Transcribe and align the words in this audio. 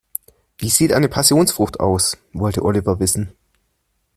"Wie 0.57 0.69
sieht 0.69 0.93
eine 0.93 1.09
Passionsfrucht 1.09 1.79
aus?", 1.79 2.17
wollte 2.33 2.63
Oliver 2.63 2.99
wissen. 2.99 3.31